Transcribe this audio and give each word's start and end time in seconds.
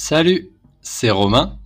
Salut, 0.00 0.52
c'est 0.80 1.10
Romain. 1.10 1.58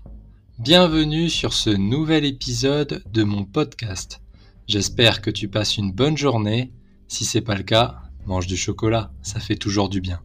Bienvenue 0.59 1.29
sur 1.29 1.53
ce 1.53 1.69
nouvel 1.69 2.25
épisode 2.25 3.05
de 3.13 3.25
mon 3.25 3.45
podcast. 3.45 4.23
J'espère 4.67 5.21
que 5.21 5.29
tu 5.29 5.49
passes 5.49 5.77
une 5.77 5.93
bonne 5.93 6.17
journée. 6.17 6.73
Si 7.09 7.27
c'est 7.27 7.43
pas 7.43 7.55
le 7.55 7.63
cas, 7.63 7.99
mange 8.25 8.47
du 8.47 8.57
chocolat, 8.57 9.13
ça 9.21 9.39
fait 9.39 9.57
toujours 9.57 9.91
du 9.91 10.01
bien. 10.01 10.23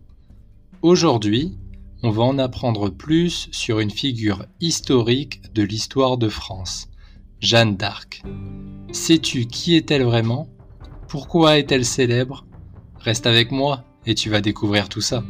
Aujourd'hui, 0.82 1.58
on 2.02 2.10
va 2.10 2.24
en 2.24 2.40
apprendre 2.40 2.90
plus 2.90 3.50
sur 3.52 3.82
une 3.82 3.92
figure 3.92 4.46
historique 4.62 5.42
de 5.54 5.64
l'histoire 5.64 6.18
de 6.18 6.30
France, 6.30 6.88
Jeanne 7.42 7.76
d'Arc. 7.76 8.24
Sais-tu 8.94 9.48
qui 9.48 9.76
est-elle 9.76 10.04
vraiment? 10.04 10.48
Pourquoi 11.10 11.60
est-elle 11.60 11.86
célèbre? 11.86 12.46
Reste 13.02 13.28
avec 13.28 13.52
moi 13.52 13.84
et 14.06 14.16
tu 14.16 14.30
vas 14.30 14.40
découvrir 14.40 14.88
tout 14.88 15.02
ça. 15.02 15.26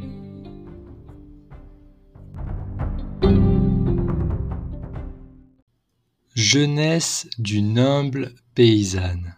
Jeunesse 6.50 7.28
d'une 7.40 7.78
humble 7.78 8.34
paysanne. 8.56 9.36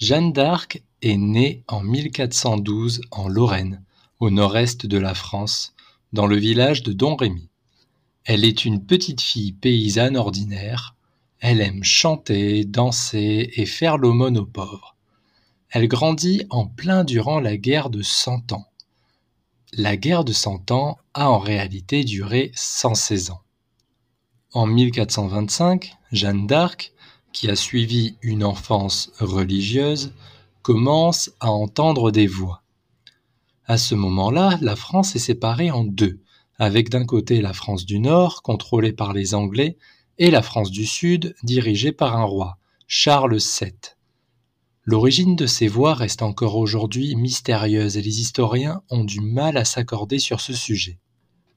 Jeanne 0.00 0.32
d'Arc 0.32 0.80
est 1.02 1.16
née 1.16 1.64
en 1.66 1.82
1412 1.82 3.00
en 3.10 3.26
Lorraine, 3.26 3.82
au 4.20 4.30
nord-est 4.30 4.86
de 4.86 4.96
la 4.96 5.12
France, 5.12 5.74
dans 6.12 6.28
le 6.28 6.36
village 6.36 6.84
de 6.84 6.92
Domrémy. 6.92 7.48
Elle 8.22 8.44
est 8.44 8.64
une 8.64 8.86
petite 8.86 9.22
fille 9.22 9.50
paysanne 9.50 10.16
ordinaire. 10.16 10.94
Elle 11.40 11.60
aime 11.60 11.82
chanter, 11.82 12.64
danser 12.64 13.50
et 13.52 13.66
faire 13.66 13.98
l'aumône 13.98 14.38
aux 14.38 14.46
pauvres. 14.46 14.94
Elle 15.70 15.88
grandit 15.88 16.44
en 16.50 16.68
plein 16.68 17.02
durant 17.02 17.40
la 17.40 17.56
guerre 17.56 17.90
de 17.90 18.02
Cent 18.02 18.52
Ans. 18.52 18.68
La 19.72 19.96
guerre 19.96 20.22
de 20.22 20.32
Cent 20.32 20.70
Ans 20.70 20.96
a 21.12 21.28
en 21.28 21.40
réalité 21.40 22.04
duré 22.04 22.52
116 22.54 23.32
ans. 23.32 23.42
En 24.52 24.66
1425, 24.66 25.94
Jeanne 26.10 26.48
d'Arc, 26.48 26.92
qui 27.32 27.48
a 27.48 27.54
suivi 27.54 28.16
une 28.20 28.42
enfance 28.42 29.12
religieuse, 29.20 30.12
commence 30.62 31.30
à 31.38 31.52
entendre 31.52 32.10
des 32.10 32.26
voix. 32.26 32.64
À 33.66 33.78
ce 33.78 33.94
moment-là, 33.94 34.58
la 34.60 34.74
France 34.74 35.14
est 35.14 35.20
séparée 35.20 35.70
en 35.70 35.84
deux, 35.84 36.18
avec 36.58 36.90
d'un 36.90 37.04
côté 37.04 37.40
la 37.40 37.52
France 37.52 37.86
du 37.86 38.00
Nord, 38.00 38.42
contrôlée 38.42 38.92
par 38.92 39.12
les 39.12 39.36
Anglais, 39.36 39.76
et 40.18 40.32
la 40.32 40.42
France 40.42 40.72
du 40.72 40.84
Sud, 40.84 41.36
dirigée 41.44 41.92
par 41.92 42.16
un 42.16 42.24
roi, 42.24 42.58
Charles 42.88 43.38
VII. 43.38 43.72
L'origine 44.82 45.36
de 45.36 45.46
ces 45.46 45.68
voix 45.68 45.94
reste 45.94 46.22
encore 46.22 46.56
aujourd'hui 46.56 47.14
mystérieuse 47.14 47.96
et 47.96 48.02
les 48.02 48.20
historiens 48.20 48.82
ont 48.90 49.04
du 49.04 49.20
mal 49.20 49.56
à 49.56 49.64
s'accorder 49.64 50.18
sur 50.18 50.40
ce 50.40 50.54
sujet. 50.54 50.98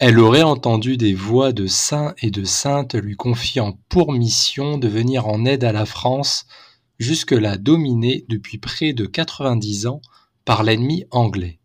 Elle 0.06 0.20
aurait 0.20 0.44
entendu 0.44 0.98
des 0.98 1.14
voix 1.14 1.54
de 1.54 1.66
saints 1.66 2.14
et 2.22 2.30
de 2.30 2.44
saintes 2.44 2.94
lui 2.94 3.16
confiant 3.16 3.80
pour 3.88 4.12
mission 4.12 4.78
de 4.78 4.90
venir 4.90 5.30
en 5.30 5.46
aide 5.46 5.64
à 5.64 5.72
la 5.72 5.86
France, 5.86 6.46
jusque-là 7.00 7.56
dominée 7.56 8.26
depuis 8.28 8.58
près 8.58 8.92
de 8.92 9.06
90 9.06 9.88
ans 9.88 10.02
par 10.44 10.64
l'ennemi 10.64 11.06
anglais. 11.12 11.58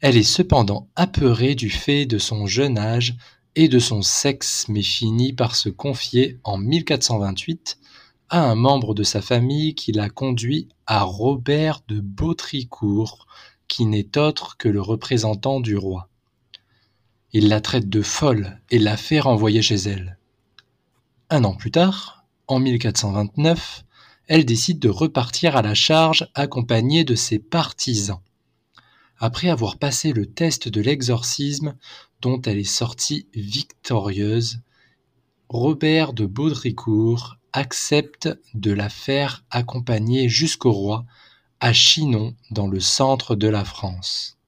Elle 0.00 0.16
est 0.16 0.24
cependant 0.24 0.88
apeurée 0.96 1.54
du 1.54 1.70
fait 1.70 2.04
de 2.04 2.18
son 2.18 2.48
jeune 2.48 2.78
âge 2.78 3.14
et 3.54 3.68
de 3.68 3.78
son 3.78 4.02
sexe, 4.02 4.66
mais 4.68 4.82
finit 4.82 5.32
par 5.32 5.54
se 5.54 5.68
confier 5.68 6.40
en 6.42 6.58
1428 6.58 7.78
à 8.28 8.42
un 8.42 8.56
membre 8.56 8.92
de 8.92 9.04
sa 9.04 9.22
famille 9.22 9.76
qui 9.76 9.92
l'a 9.92 10.10
conduit 10.10 10.68
à 10.88 11.04
Robert 11.04 11.82
de 11.86 12.00
Baudricourt, 12.00 13.28
qui 13.68 13.86
n'est 13.86 14.18
autre 14.18 14.56
que 14.56 14.68
le 14.68 14.80
représentant 14.80 15.60
du 15.60 15.76
roi. 15.76 16.08
Il 17.34 17.48
la 17.48 17.60
traite 17.62 17.88
de 17.88 18.02
folle 18.02 18.60
et 18.70 18.78
la 18.78 18.96
fait 18.96 19.20
renvoyer 19.20 19.62
chez 19.62 19.76
elle. 19.76 20.18
Un 21.30 21.44
an 21.44 21.54
plus 21.54 21.70
tard, 21.70 22.26
en 22.46 22.58
1429, 22.58 23.84
elle 24.28 24.44
décide 24.44 24.78
de 24.78 24.90
repartir 24.90 25.56
à 25.56 25.62
la 25.62 25.74
charge 25.74 26.28
accompagnée 26.34 27.04
de 27.04 27.14
ses 27.14 27.38
partisans. 27.38 28.20
Après 29.18 29.48
avoir 29.48 29.78
passé 29.78 30.12
le 30.12 30.26
test 30.26 30.68
de 30.68 30.80
l'exorcisme 30.80 31.76
dont 32.20 32.40
elle 32.42 32.58
est 32.58 32.64
sortie 32.64 33.28
victorieuse, 33.34 34.60
Robert 35.48 36.12
de 36.12 36.26
Baudricourt 36.26 37.36
accepte 37.52 38.28
de 38.54 38.72
la 38.72 38.88
faire 38.88 39.44
accompagner 39.50 40.28
jusqu'au 40.28 40.72
roi 40.72 41.06
à 41.60 41.72
Chinon 41.72 42.34
dans 42.50 42.66
le 42.66 42.80
centre 42.80 43.36
de 43.36 43.48
la 43.48 43.64
France. 43.64 44.38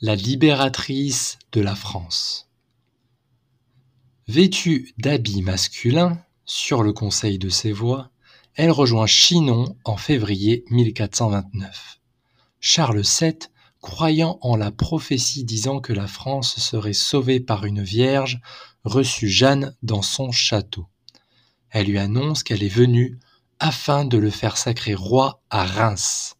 La 0.00 0.16
libératrice 0.16 1.38
de 1.52 1.60
la 1.60 1.76
France. 1.76 2.48
Vêtue 4.26 4.92
d'habits 4.98 5.42
masculins, 5.42 6.18
sur 6.44 6.82
le 6.82 6.92
conseil 6.92 7.38
de 7.38 7.48
ses 7.48 7.72
voix, 7.72 8.10
elle 8.54 8.70
rejoint 8.70 9.06
Chinon 9.06 9.76
en 9.84 9.96
février 9.96 10.64
1429. 10.70 12.00
Charles 12.60 13.02
VII, 13.02 13.38
croyant 13.80 14.38
en 14.42 14.56
la 14.56 14.72
prophétie 14.72 15.44
disant 15.44 15.80
que 15.80 15.92
la 15.92 16.08
France 16.08 16.58
serait 16.58 16.92
sauvée 16.92 17.40
par 17.40 17.64
une 17.64 17.82
vierge, 17.82 18.40
reçut 18.82 19.28
Jeanne 19.28 19.76
dans 19.82 20.02
son 20.02 20.32
château. 20.32 20.86
Elle 21.70 21.86
lui 21.86 21.98
annonce 21.98 22.42
qu'elle 22.42 22.62
est 22.62 22.68
venue 22.68 23.18
afin 23.60 24.04
de 24.04 24.18
le 24.18 24.30
faire 24.30 24.56
sacrer 24.56 24.94
roi 24.94 25.40
à 25.50 25.64
Reims. 25.64 26.36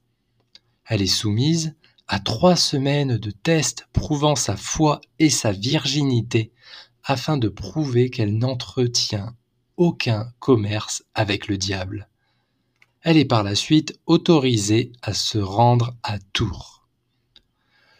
Elle 0.86 1.02
est 1.02 1.06
soumise 1.06 1.74
à 2.06 2.18
trois 2.18 2.56
semaines 2.56 3.16
de 3.16 3.30
tests 3.30 3.88
prouvant 3.92 4.36
sa 4.36 4.56
foi 4.56 5.00
et 5.18 5.30
sa 5.30 5.52
virginité 5.52 6.52
afin 7.02 7.36
de 7.36 7.48
prouver 7.48 8.10
qu'elle 8.10 8.36
n'entretient 8.36 9.34
aucun 9.76 10.32
commerce 10.38 11.04
avec 11.14 11.48
le 11.48 11.56
diable. 11.56 12.08
Elle 13.00 13.16
est 13.16 13.24
par 13.24 13.42
la 13.42 13.54
suite 13.54 13.98
autorisée 14.06 14.92
à 15.02 15.14
se 15.14 15.38
rendre 15.38 15.94
à 16.02 16.18
Tours. 16.32 16.86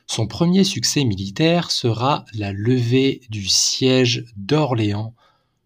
Son 0.06 0.26
premier 0.26 0.64
succès 0.64 1.04
militaire 1.04 1.70
sera 1.70 2.24
la 2.34 2.52
levée 2.52 3.22
du 3.30 3.46
siège 3.48 4.26
d'Orléans 4.36 5.14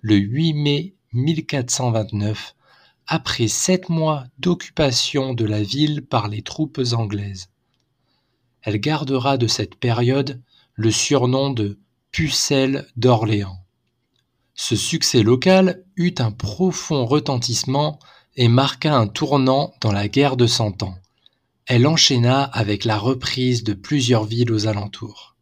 le 0.00 0.14
8 0.14 0.54
mai 0.54 0.94
1429, 1.12 2.54
après 3.06 3.48
sept 3.48 3.88
mois 3.88 4.24
d'occupation 4.38 5.34
de 5.34 5.44
la 5.44 5.62
ville 5.62 6.02
par 6.02 6.28
les 6.28 6.42
troupes 6.42 6.80
anglaises 6.92 7.48
elle 8.68 8.80
gardera 8.80 9.38
de 9.38 9.46
cette 9.46 9.76
période 9.76 10.42
le 10.74 10.90
surnom 10.90 11.48
de 11.48 11.78
Pucelle 12.12 12.86
d'Orléans. 12.96 13.64
Ce 14.54 14.76
succès 14.76 15.22
local 15.22 15.86
eut 15.96 16.16
un 16.18 16.32
profond 16.32 17.06
retentissement 17.06 17.98
et 18.36 18.48
marqua 18.48 18.94
un 18.94 19.06
tournant 19.06 19.72
dans 19.80 19.90
la 19.90 20.06
guerre 20.06 20.36
de 20.36 20.46
Cent 20.46 20.82
Ans. 20.82 20.98
Elle 21.64 21.86
enchaîna 21.86 22.42
avec 22.42 22.84
la 22.84 22.98
reprise 22.98 23.64
de 23.64 23.72
plusieurs 23.72 24.24
villes 24.24 24.52
aux 24.52 24.66
alentours. 24.66 25.34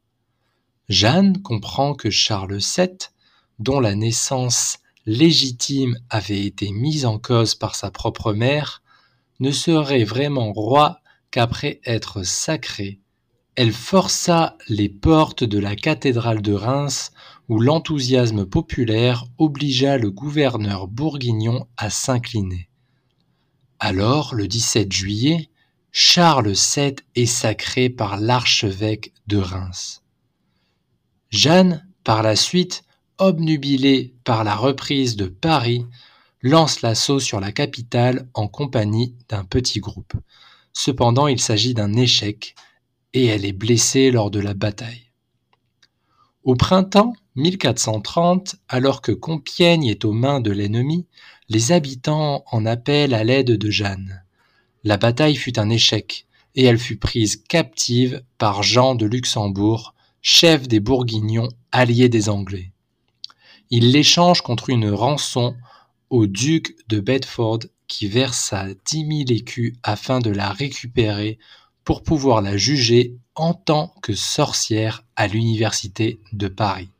Jeanne 0.89 1.43
comprend 1.43 1.95
que 1.95 2.11
Charles 2.11 2.59
VII, 2.59 2.97
dont 3.59 3.81
la 3.81 3.97
naissance 3.97 4.79
légitime 5.05 5.99
avait 6.11 6.47
été 6.47 6.71
mise 6.71 7.05
en 7.05 7.19
cause 7.19 7.57
par 7.57 7.75
sa 7.75 7.91
propre 7.91 8.33
mère, 8.33 8.85
ne 9.41 9.51
serait 9.51 10.05
vraiment 10.05 10.53
roi 10.53 11.01
qu'après 11.33 11.81
être 11.85 12.23
sacré 12.23 13.01
elle 13.57 13.73
força 13.73 14.57
les 14.69 14.91
portes 14.91 15.43
de 15.43 15.59
la 15.59 15.77
cathédrale 15.77 16.43
de 16.43 16.53
Reims 16.53 17.11
où 17.49 17.59
l'enthousiasme 17.59 18.45
populaire 18.45 19.25
obligea 19.39 19.97
le 19.97 20.11
gouverneur 20.11 20.89
bourguignon 20.89 21.67
à 21.79 21.89
s'incliner. 21.89 22.69
Alors, 23.79 24.35
le 24.35 24.47
17 24.47 24.93
juillet, 24.93 25.49
Charles 25.91 26.53
VII 26.53 26.97
est 27.15 27.27
sacré 27.27 27.89
par 27.89 28.19
l'archevêque 28.19 29.15
de 29.27 29.39
Reims. 29.39 30.03
Jeanne, 31.31 31.87
par 32.05 32.23
la 32.23 32.37
suite, 32.37 32.85
obnubilée 33.19 34.15
par 34.25 34.45
la 34.45 34.55
reprise 34.55 35.17
de 35.17 35.27
Paris, 35.27 35.87
lance 36.43 36.83
l'assaut 36.83 37.21
sur 37.21 37.41
la 37.41 37.53
capitale 37.53 38.29
en 38.35 38.49
compagnie 38.49 39.15
d'un 39.31 39.45
petit 39.45 39.81
groupe. 39.81 40.13
Cependant, 40.75 41.27
il 41.27 41.41
s'agit 41.41 41.73
d'un 41.73 41.95
échec 41.95 42.55
et 43.17 43.25
elle 43.25 43.47
est 43.47 43.53
blessée 43.53 44.11
lors 44.11 44.31
de 44.31 44.41
la 44.41 44.53
bataille. 44.53 45.11
Au 46.45 46.55
printemps 46.55 47.15
1430, 47.37 48.57
alors 48.69 49.01
que 49.01 49.11
Compiègne 49.11 49.87
est 49.87 50.05
aux 50.05 50.13
mains 50.13 50.41
de 50.41 50.51
l'ennemi, 50.51 51.07
les 51.49 51.73
habitants 51.73 52.45
en 52.53 52.67
appellent 52.67 53.15
à 53.15 53.25
l'aide 53.25 53.53
de 53.53 53.71
Jeanne. 53.71 54.23
La 54.85 54.99
bataille 54.99 55.37
fut 55.37 55.59
un 55.59 55.71
échec, 55.71 56.27
et 56.57 56.65
elle 56.65 56.79
fut 56.79 56.99
prise 56.99 57.37
captive 57.37 58.23
par 58.37 58.63
Jean 58.63 58.95
de 58.95 59.07
Luxembourg, 59.07 59.95
chef 60.21 60.69
des 60.69 60.81
Bourguignons 60.81 61.49
alliés 61.73 62.11
des 62.11 62.29
Anglais. 62.29 62.73
Il 63.71 63.93
l'échange 63.93 64.43
contre 64.43 64.69
une 64.69 64.91
rançon 64.91 65.57
au 66.11 66.27
duc 66.27 66.77
de 66.89 67.01
Bedford 67.01 67.61
qui 67.89 68.09
versa 68.09 68.67
dix 68.85 69.05
mille 69.05 69.33
écus 69.33 69.73
afin 69.83 70.19
de 70.19 70.31
la 70.31 70.51
récupérer 70.51 71.39
pour 71.87 72.03
pouvoir 72.03 72.43
la 72.43 72.57
juger 72.57 73.17
en 73.37 73.55
tant 73.55 73.95
que 74.03 74.13
sorcière 74.13 75.05
à 75.15 75.29
l'université 75.29 76.19
de 76.33 76.49
Paris. 76.49 76.91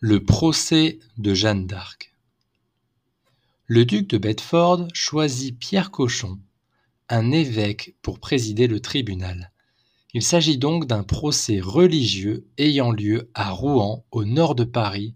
Le 0.00 0.24
procès 0.24 0.98
de 1.18 1.34
Jeanne 1.34 1.66
d'Arc. 1.66 2.14
Le 3.66 3.84
duc 3.84 4.08
de 4.08 4.16
Bedford 4.16 4.88
choisit 4.94 5.58
Pierre 5.58 5.90
Cochon, 5.90 6.38
un 7.10 7.32
évêque, 7.32 7.96
pour 8.00 8.18
présider 8.18 8.66
le 8.66 8.80
tribunal. 8.80 9.52
Il 10.14 10.22
s'agit 10.22 10.56
donc 10.56 10.86
d'un 10.86 11.02
procès 11.02 11.60
religieux 11.60 12.46
ayant 12.56 12.92
lieu 12.92 13.30
à 13.34 13.50
Rouen, 13.50 14.04
au 14.10 14.24
nord 14.24 14.54
de 14.54 14.64
Paris, 14.64 15.14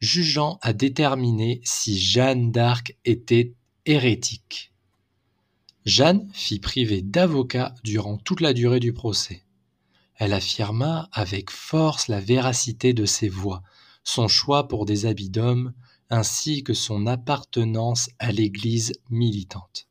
jugeant 0.00 0.58
à 0.60 0.72
déterminer 0.72 1.60
si 1.64 1.98
Jeanne 1.98 2.52
d'Arc 2.52 2.96
était 3.04 3.54
hérétique. 3.86 4.72
Jeanne 5.86 6.28
fit 6.34 6.60
priver 6.60 7.00
d'avocat 7.00 7.74
durant 7.82 8.18
toute 8.18 8.42
la 8.42 8.52
durée 8.52 8.80
du 8.80 8.92
procès. 8.92 9.44
Elle 10.16 10.34
affirma 10.34 11.08
avec 11.12 11.50
force 11.50 12.08
la 12.08 12.20
véracité 12.20 12.92
de 12.92 13.06
ses 13.06 13.28
voix, 13.28 13.62
son 14.04 14.28
choix 14.28 14.68
pour 14.68 14.84
des 14.84 15.06
habits 15.06 15.30
d'homme, 15.30 15.72
ainsi 16.10 16.62
que 16.62 16.74
son 16.74 17.06
appartenance 17.06 18.10
à 18.18 18.32
l'Église 18.32 18.92
militante. 19.08 19.88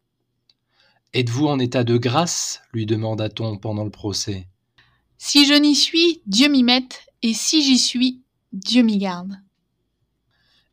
Êtes-vous 1.13 1.48
en 1.48 1.59
état 1.59 1.83
de 1.83 1.98
grâce 1.98 2.62
lui 2.74 2.86
demanda-t-on 2.86 3.57
pendant 3.57 3.83
le 3.83 3.89
procès. 3.89 4.48
Si 5.18 5.45
je 5.45 5.54
n'y 5.54 5.75
suis, 5.75 6.21
Dieu 6.25 6.48
m'y 6.50 6.63
mette, 6.63 7.07
et 7.24 7.33
si 7.33 7.63
j'y 7.63 7.80
suis, 7.80 8.21
Dieu 8.54 8.83
m'y 8.83 8.98
garde. 8.98 9.33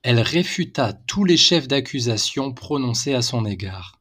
Elle 0.03 0.21
réfuta 0.21 0.93
tous 0.93 1.25
les 1.25 1.39
chefs 1.39 1.67
d'accusation 1.67 2.53
prononcés 2.53 3.15
à 3.15 3.23
son 3.23 3.47
égard. 3.47 3.99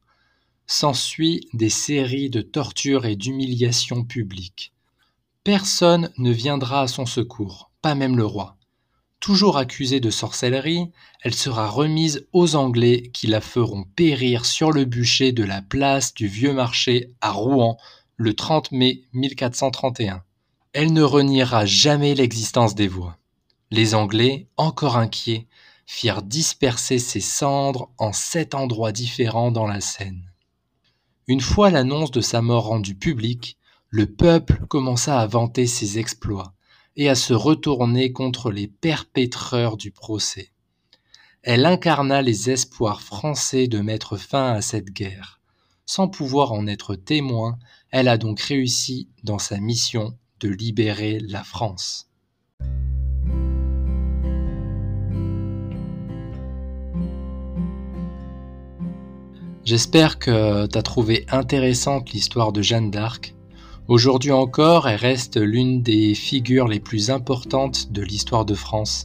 S'ensuit 0.66 1.48
des 1.54 1.70
séries 1.70 2.30
de 2.30 2.42
tortures 2.42 3.06
et 3.06 3.16
d'humiliations 3.16 4.04
publiques. 4.04 4.74
Personne 5.44 6.10
ne 6.18 6.30
viendra 6.30 6.82
à 6.82 6.88
son 6.88 7.06
secours, 7.06 7.70
pas 7.80 7.94
même 7.94 8.16
le 8.16 8.26
roi. 8.26 8.58
Toujours 9.24 9.56
accusée 9.56 10.00
de 10.00 10.10
sorcellerie, 10.10 10.90
elle 11.22 11.32
sera 11.32 11.66
remise 11.66 12.26
aux 12.34 12.56
Anglais 12.56 13.10
qui 13.14 13.26
la 13.26 13.40
feront 13.40 13.84
périr 13.96 14.44
sur 14.44 14.70
le 14.70 14.84
bûcher 14.84 15.32
de 15.32 15.42
la 15.42 15.62
place 15.62 16.12
du 16.12 16.26
Vieux 16.26 16.52
Marché 16.52 17.10
à 17.22 17.32
Rouen 17.32 17.78
le 18.18 18.34
30 18.34 18.72
mai 18.72 19.00
1431. 19.14 20.22
Elle 20.74 20.92
ne 20.92 21.00
reniera 21.00 21.64
jamais 21.64 22.14
l'existence 22.14 22.74
des 22.74 22.86
voix. 22.86 23.16
Les 23.70 23.94
Anglais, 23.94 24.46
encore 24.58 24.98
inquiets, 24.98 25.46
firent 25.86 26.20
disperser 26.20 26.98
ses 26.98 27.20
cendres 27.20 27.88
en 27.96 28.12
sept 28.12 28.54
endroits 28.54 28.92
différents 28.92 29.50
dans 29.50 29.66
la 29.66 29.80
Seine. 29.80 30.30
Une 31.28 31.40
fois 31.40 31.70
l'annonce 31.70 32.10
de 32.10 32.20
sa 32.20 32.42
mort 32.42 32.66
rendue 32.66 32.94
publique, 32.94 33.56
le 33.88 34.04
peuple 34.04 34.66
commença 34.68 35.18
à 35.18 35.26
vanter 35.26 35.66
ses 35.66 35.98
exploits 35.98 36.52
et 36.96 37.08
à 37.08 37.14
se 37.14 37.32
retourner 37.32 38.12
contre 38.12 38.50
les 38.50 38.68
perpétreurs 38.68 39.76
du 39.76 39.90
procès. 39.90 40.50
Elle 41.42 41.66
incarna 41.66 42.22
les 42.22 42.50
espoirs 42.50 43.02
français 43.02 43.68
de 43.68 43.80
mettre 43.80 44.16
fin 44.16 44.52
à 44.52 44.62
cette 44.62 44.90
guerre. 44.90 45.40
Sans 45.86 46.08
pouvoir 46.08 46.52
en 46.52 46.66
être 46.66 46.94
témoin, 46.94 47.58
elle 47.90 48.08
a 48.08 48.16
donc 48.16 48.40
réussi 48.40 49.08
dans 49.22 49.38
sa 49.38 49.60
mission 49.60 50.16
de 50.40 50.48
libérer 50.48 51.20
la 51.20 51.44
France. 51.44 52.08
J'espère 59.64 60.18
que 60.18 60.66
tu 60.66 60.78
as 60.78 60.82
trouvé 60.82 61.24
intéressante 61.30 62.10
l'histoire 62.12 62.52
de 62.52 62.60
Jeanne 62.60 62.90
d'Arc 62.90 63.34
Aujourd'hui 63.86 64.32
encore, 64.32 64.88
elle 64.88 64.96
reste 64.96 65.36
l'une 65.36 65.82
des 65.82 66.14
figures 66.14 66.68
les 66.68 66.80
plus 66.80 67.10
importantes 67.10 67.92
de 67.92 68.00
l'histoire 68.00 68.46
de 68.46 68.54
France. 68.54 69.04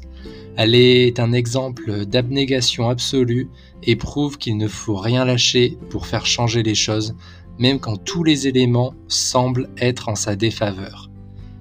Elle 0.56 0.74
est 0.74 1.20
un 1.20 1.34
exemple 1.34 2.06
d'abnégation 2.06 2.88
absolue 2.88 3.50
et 3.84 3.98
prouve 3.98 4.38
qu'il 4.38 4.56
ne 4.56 4.70
faut 4.70 4.96
rien 4.96 5.26
lâcher 5.26 5.78
pour 5.90 6.08
faire 6.08 6.26
changer 6.26 6.64
les 6.64 6.76
choses, 6.76 7.14
même 7.58 7.80
quand 7.80 7.98
tous 7.98 8.24
les 8.24 8.48
éléments 8.48 8.94
semblent 9.10 9.70
être 9.78 10.08
en 10.08 10.16
sa 10.16 10.38
défaveur. 10.38 11.12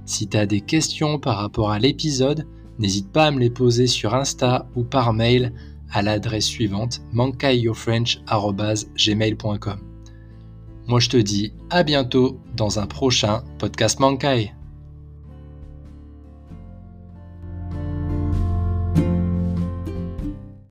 Si 0.04 0.28
tu 0.28 0.36
as 0.36 0.46
des 0.46 0.60
questions 0.60 1.18
par 1.18 1.38
rapport 1.38 1.72
à 1.72 1.80
l'épisode, 1.80 2.46
n'hésite 2.78 3.10
pas 3.10 3.26
à 3.26 3.32
me 3.32 3.40
les 3.40 3.50
poser 3.50 3.88
sur 3.88 4.14
Insta 4.14 4.68
ou 4.76 4.84
par 4.84 5.12
mail 5.12 5.52
à 5.90 6.02
l'adresse 6.02 6.46
suivante 6.46 7.00
mankaiyourfrench.gmail.com. 7.12 9.80
Moi 10.88 11.00
je 11.00 11.10
te 11.10 11.18
dis 11.18 11.52
à 11.68 11.82
bientôt 11.82 12.40
dans 12.56 12.78
un 12.78 12.86
prochain 12.86 13.44
podcast 13.58 14.00
Mankai. 14.00 14.52